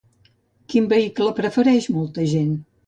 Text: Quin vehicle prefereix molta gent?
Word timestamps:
Quin 0.73 0.89
vehicle 0.95 1.29
prefereix 1.41 1.91
molta 2.01 2.29
gent? 2.37 2.55